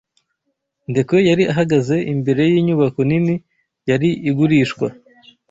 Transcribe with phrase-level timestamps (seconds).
[0.89, 3.35] Ndekwe yari ahagaze imbere yinyubako nini
[3.89, 4.87] yari igurishwa.